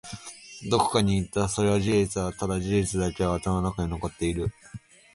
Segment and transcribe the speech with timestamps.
[0.67, 1.47] どこかに行った。
[1.47, 2.33] それは事実だ。
[2.33, 4.51] ただ、事実だけが頭の中に残っている。